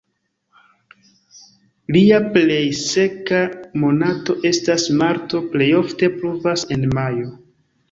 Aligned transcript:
Lia 1.95 2.21
plej 2.37 2.63
seka 2.79 3.43
monato 3.85 4.39
estas 4.53 4.89
marto, 5.05 5.45
plej 5.55 5.71
ofte 5.85 6.13
pluvas 6.19 6.67
en 6.79 6.91
majo. 6.99 7.33